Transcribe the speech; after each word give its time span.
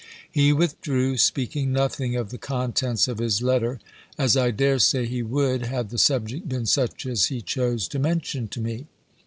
He 0.31 0.51
withdrew, 0.51 1.15
speaking 1.17 1.71
nothing 1.71 2.15
of 2.15 2.31
the 2.31 2.39
contents 2.39 3.07
of 3.07 3.19
his 3.19 3.43
letter; 3.43 3.79
as 4.17 4.35
I 4.35 4.49
dare 4.49 4.79
say 4.79 5.05
he 5.05 5.21
would, 5.21 5.67
had 5.67 5.91
the 5.91 5.99
subject 5.99 6.49
been 6.49 6.65
such 6.65 7.05
as 7.05 7.27
he 7.27 7.39
chose 7.39 7.87
to 7.89 7.99
mention 7.99 8.47
to 8.47 8.59
me. 8.61 8.87